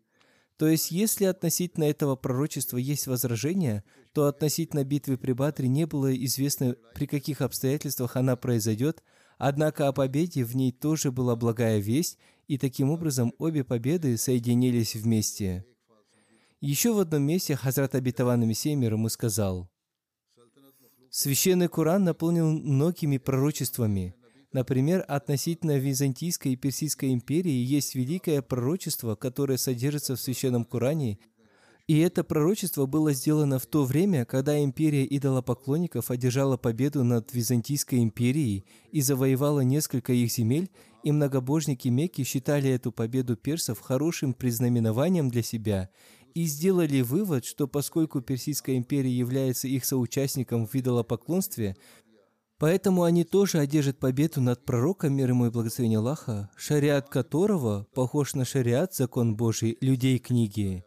[0.57, 3.85] То есть, если относительно этого пророчества есть возражения,
[4.15, 9.03] то относительно битвы при Батре не было известно, при каких обстоятельствах она произойдет,
[9.37, 12.17] однако о победе в ней тоже была благая весть,
[12.47, 15.67] и таким образом обе победы соединились вместе.
[16.63, 19.69] Еще в одном месте Хазрат Абитаван Мессия ему сказал,
[21.11, 24.15] Священный Коран наполнен многими пророчествами.
[24.57, 31.19] Например, относительно Византийской и Персидской империи есть великое пророчество, которое содержится в Священном Коране,
[31.87, 37.99] и это пророчество было сделано в то время, когда империя идолопоклонников одержала победу над Византийской
[37.99, 40.71] империей и завоевала несколько их земель,
[41.03, 45.91] и многобожники Мекки считали эту победу персов хорошим признаменованием для себя
[46.37, 51.77] и сделали вывод, что поскольку Персидская империя является их соучастником в идолопоклонстве,
[52.59, 58.35] поэтому они тоже одержат победу над пророком, мир ему и благословение Аллаха, шариат которого похож
[58.35, 60.85] на шариат, закон Божий, людей книги.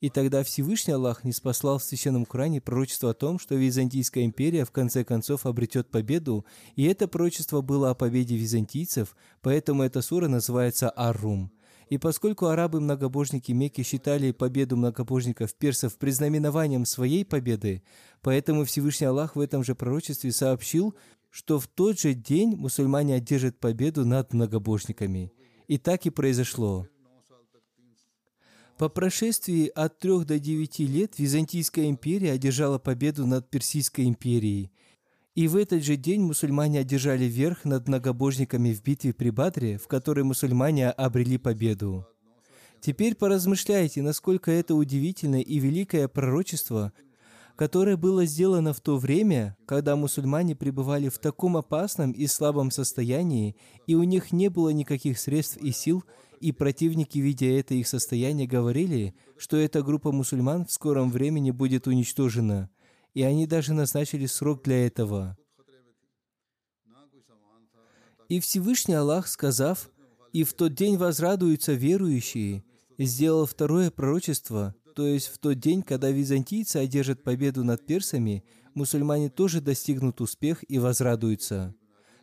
[0.00, 4.64] И тогда Всевышний Аллах не спаслал в Священном Коране пророчество о том, что Византийская империя
[4.64, 10.28] в конце концов обретет победу, и это пророчество было о победе византийцев, поэтому эта сура
[10.28, 11.50] называется Ар-Рум.
[11.88, 17.82] И поскольку арабы-многобожники Мекки считали победу многобожников персов признаменованием своей победы,
[18.22, 20.94] поэтому Всевышний Аллах в этом же пророчестве сообщил,
[21.30, 25.32] что в тот же день мусульмане одержат победу над многобожниками.
[25.68, 26.88] И так и произошло.
[28.78, 34.70] По прошествии от трех до девяти лет Византийская империя одержала победу над Персидской империей.
[35.36, 39.86] И в этот же день мусульмане одержали верх над многобожниками в битве при Бадре, в
[39.86, 42.06] которой мусульмане обрели победу.
[42.80, 46.94] Теперь поразмышляйте, насколько это удивительное и великое пророчество,
[47.54, 53.56] которое было сделано в то время, когда мусульмане пребывали в таком опасном и слабом состоянии,
[53.86, 56.02] и у них не было никаких средств и сил,
[56.40, 61.86] и противники, видя это их состояние, говорили, что эта группа мусульман в скором времени будет
[61.86, 62.70] уничтожена.
[63.16, 65.38] И они даже назначили срок для этого.
[68.28, 69.88] И Всевышний Аллах, сказав,
[70.34, 72.62] «И в тот день возрадуются верующие»,
[72.98, 78.44] сделал второе пророчество, то есть в тот день, когда византийцы одержат победу над персами,
[78.74, 81.74] мусульмане тоже достигнут успех и возрадуются.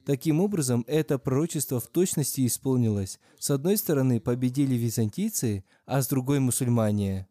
[0.05, 3.19] Таким образом, это пророчество в точности исполнилось.
[3.39, 7.27] С одной стороны победили византийцы, а с другой мусульмане.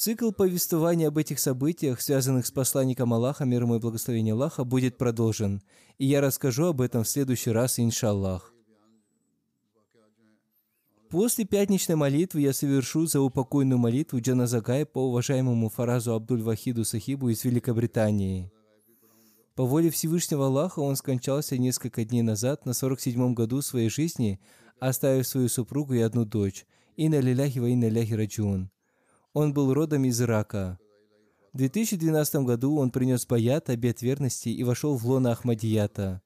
[0.00, 4.96] Цикл повествования об этих событиях, связанных с посланником Аллаха, мир ему и благословение Аллаха, будет
[4.96, 5.60] продолжен.
[5.98, 8.54] И я расскажу об этом в следующий раз, иншаллах.
[11.10, 18.50] После пятничной молитвы я совершу заупокойную молитву Джаназагай по уважаемому Фаразу Абдуль-Вахиду Сахибу из Великобритании.
[19.54, 24.40] По воле Всевышнего Аллаха он скончался несколько дней назад, на 47-м году своей жизни,
[24.78, 26.64] оставив свою супругу и одну дочь.
[26.96, 28.70] Инна лиляхи ва инна ляхи раджун.
[29.32, 30.76] Он был родом из Ирака.
[31.52, 36.20] В 2012 году он принес баят, обет верности и вошел в лоно Ахмадията.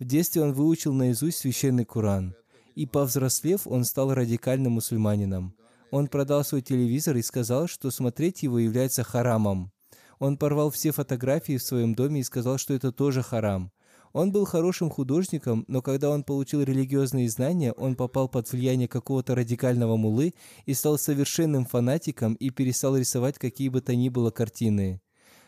[0.00, 2.34] В детстве он выучил наизусть священный Куран.
[2.74, 5.54] И повзрослев, он стал радикальным мусульманином.
[5.92, 9.70] Он продал свой телевизор и сказал, что смотреть его является харамом.
[10.18, 13.70] Он порвал все фотографии в своем доме и сказал, что это тоже харам.
[14.12, 19.34] Он был хорошим художником, но когда он получил религиозные знания, он попал под влияние какого-то
[19.34, 20.34] радикального мулы
[20.66, 25.00] и стал совершенным фанатиком и перестал рисовать какие бы то ни было картины.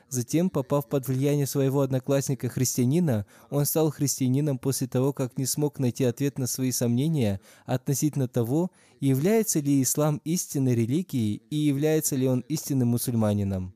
[0.09, 6.05] Затем, попав под влияние своего одноклассника-христианина, он стал христианином после того, как не смог найти
[6.05, 12.41] ответ на свои сомнения относительно того, является ли ислам истинной религией и является ли он
[12.41, 13.75] истинным мусульманином.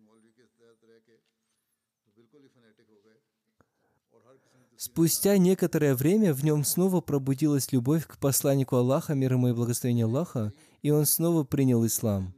[4.77, 10.05] Спустя некоторое время в нем снова пробудилась любовь к посланнику Аллаха, мир ему и благословение
[10.05, 10.53] Аллаха,
[10.83, 12.35] и он снова принял ислам.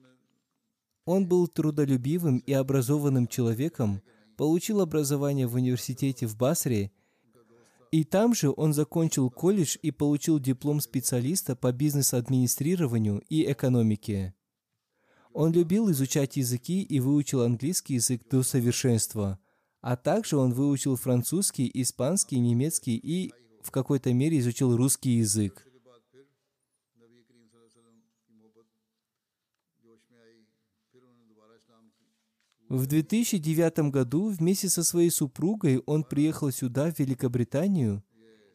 [1.04, 4.02] Он был трудолюбивым и образованным человеком,
[4.36, 6.92] получил образование в университете в Басре,
[7.90, 14.34] и там же он закончил колледж и получил диплом специалиста по бизнес-администрированию и экономике.
[15.32, 19.38] Он любил изучать языки и выучил английский язык до совершенства,
[19.80, 25.64] а также он выучил французский, испанский, немецкий и в какой-то мере изучил русский язык.
[32.68, 38.04] В 2009 году вместе со своей супругой он приехал сюда, в Великобританию,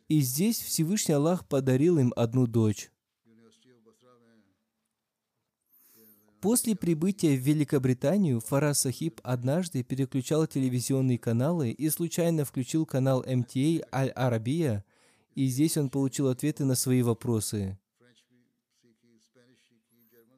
[0.08, 2.93] и здесь Всевышний Аллах подарил им одну дочь.
[6.44, 13.86] После прибытия в Великобританию Фарас Сахиб однажды переключал телевизионные каналы и случайно включил канал MTA
[13.94, 14.84] Аль-Арабия,
[15.36, 17.80] и здесь он получил ответы на свои вопросы.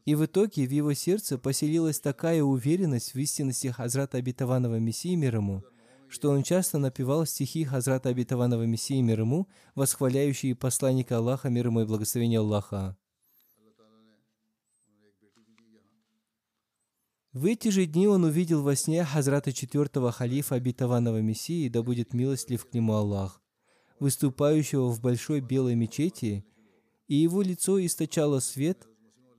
[0.05, 5.37] И в итоге в его сердце поселилась такая уверенность в истинности Хазрата Абитаванова Мессии мир
[5.37, 5.63] ему,
[6.07, 11.81] что он часто напевал стихи Хазрата Абитаванова Мессии мир ему, восхваляющие посланника Аллаха, мир ему
[11.81, 12.95] и благословение Аллаха.
[17.35, 22.15] В эти же дни он увидел во сне Хазрата четвертого халифа обетованного Мессии, да будет
[22.15, 23.39] милостлив к нему Аллах,
[23.99, 26.43] выступающего в большой белой мечети,
[27.07, 28.87] и его лицо источало свет–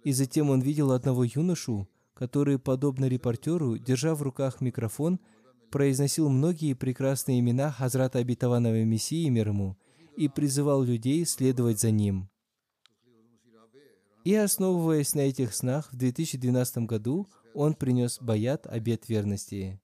[0.07, 5.19] и затем он видел одного юношу, который, подобно репортеру, держа в руках микрофон,
[5.73, 9.77] произносил многие прекрасные имена Хазрата Обетованного Мессии мир ему
[10.17, 12.31] и призывал людей следовать за ним.
[14.23, 17.27] И основываясь на этих снах, в 2012 году
[17.57, 19.81] он принес баят обет верности.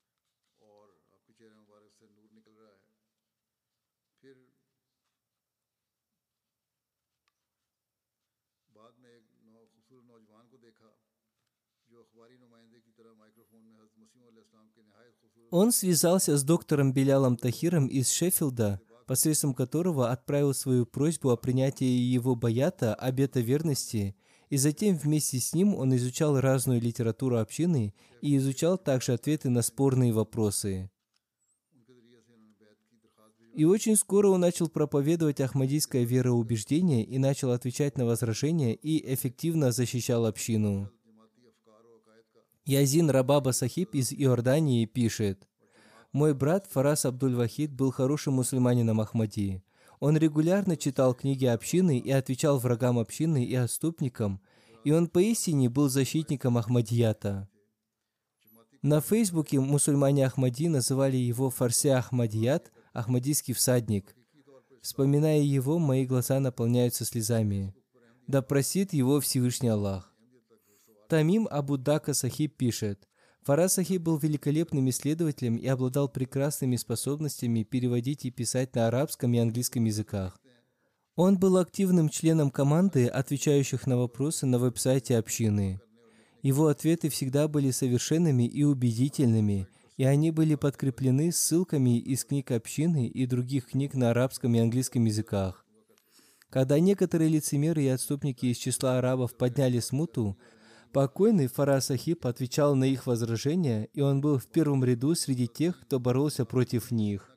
[15.50, 21.84] Он связался с доктором Белялом Тахиром из Шеффилда, посредством которого отправил свою просьбу о принятии
[21.84, 24.14] его баята, обета верности,
[24.52, 29.62] и затем вместе с ним он изучал разную литературу общины и изучал также ответы на
[29.62, 30.90] спорные вопросы.
[33.54, 39.72] И очень скоро он начал проповедовать ахмадийское вероубеждение и начал отвечать на возражения и эффективно
[39.72, 40.90] защищал общину.
[42.66, 45.48] Язин Рабаба Сахиб из Иордании пишет,
[46.12, 49.62] «Мой брат Фарас Абдуль-Вахид был хорошим мусульманином Ахмадии.
[50.02, 54.40] Он регулярно читал книги общины и отвечал врагам общины и отступникам,
[54.82, 57.48] и он поистине был защитником Ахмадията.
[58.82, 64.16] На Фейсбуке мусульмане Ахмади называли его Фарся Ахмадият, Ахмадийский всадник.
[64.80, 67.72] Вспоминая его, мои глаза наполняются слезами.
[68.26, 70.12] Да просит его Всевышний Аллах.
[71.08, 73.08] Тамим Абу Дака Сахиб пишет,
[73.44, 79.38] Фарас Сахиб был великолепным исследователем и обладал прекрасными способностями переводить и писать на арабском и
[79.38, 80.38] английском языках.
[81.16, 85.80] Он был активным членом команды, отвечающих на вопросы на веб-сайте общины.
[86.42, 89.66] Его ответы всегда были совершенными и убедительными,
[89.96, 95.04] и они были подкреплены ссылками из книг общины и других книг на арабском и английском
[95.04, 95.66] языках.
[96.48, 100.38] Когда некоторые лицемеры и отступники из числа арабов подняли смуту,
[100.92, 105.80] Покойный Фарас Сахиб отвечал на их возражения, и он был в первом ряду среди тех,
[105.80, 107.30] кто боролся против них.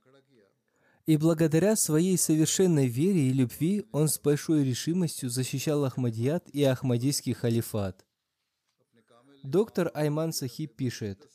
[1.06, 7.34] И благодаря своей совершенной вере и любви он с большой решимостью защищал Ахмадият и Ахмадийский
[7.34, 8.06] халифат.
[9.44, 11.30] Доктор Айман Сахиб пишет,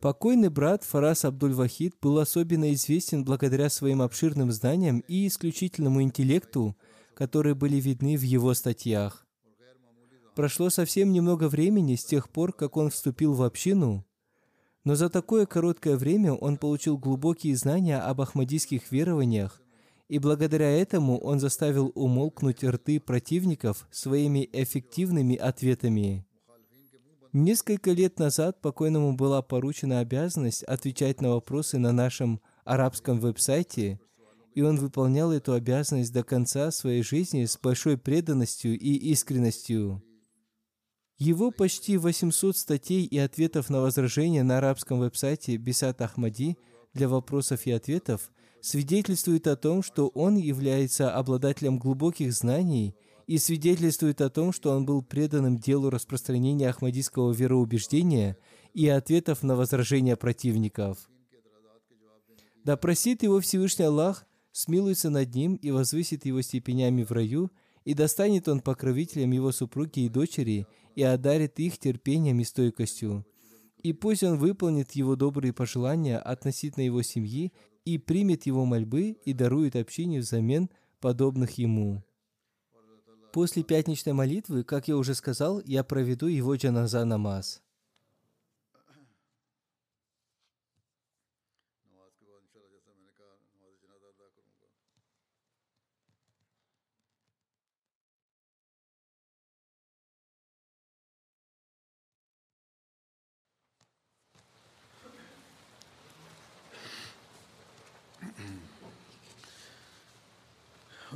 [0.00, 6.76] Покойный брат Фарас Абдуль-Вахид был особенно известен благодаря своим обширным знаниям и исключительному интеллекту,
[7.14, 9.27] которые были видны в его статьях.
[10.38, 14.06] Прошло совсем немного времени с тех пор, как он вступил в общину,
[14.84, 19.60] но за такое короткое время он получил глубокие знания об ахмадийских верованиях,
[20.06, 26.24] и благодаря этому он заставил умолкнуть рты противников своими эффективными ответами.
[27.32, 33.98] Несколько лет назад покойному была поручена обязанность отвечать на вопросы на нашем арабском веб-сайте,
[34.54, 40.00] и он выполнял эту обязанность до конца своей жизни с большой преданностью и искренностью.
[41.18, 46.56] Его почти 800 статей и ответов на возражения на арабском веб-сайте Бисат Ахмади
[46.94, 52.94] для вопросов и ответов свидетельствует о том, что он является обладателем глубоких знаний
[53.26, 58.36] и свидетельствует о том, что он был преданным делу распространения ахмадийского вероубеждения
[58.72, 61.10] и ответов на возражения противников.
[62.64, 67.50] Да просит его Всевышний Аллах, смилуется над ним и возвысит его степенями в раю,
[67.84, 70.66] и достанет он покровителям его супруги и дочери,
[70.98, 73.24] и одарит их терпением и стойкостью.
[73.84, 77.52] И пусть он выполнит его добрые пожелания относительно его семьи
[77.84, 80.68] и примет его мольбы и дарует общине взамен
[80.98, 82.02] подобных ему.
[83.32, 87.62] После пятничной молитвы, как я уже сказал, я проведу его джаназа намаз.